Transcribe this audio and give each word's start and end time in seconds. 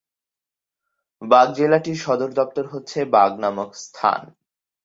Bug 1.21 1.47
জেলাটির 1.53 1.97
সদর 1.97 2.29
দপ্তর 2.33 2.65
হচ্ছে 2.67 2.99
বাগ 3.05 3.31
নামক 3.39 3.69
স্থান। 3.75 4.21